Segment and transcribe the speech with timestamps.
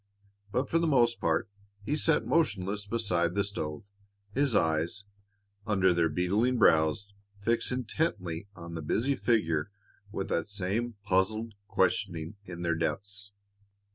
[0.51, 1.47] But for the most part
[1.85, 3.83] he sat motionless beside the stove,
[4.33, 5.03] his eyes,
[5.67, 9.69] under their beetling brows, fixed intently on the busy figure
[10.11, 13.31] with that same puzzled questioning in their depths.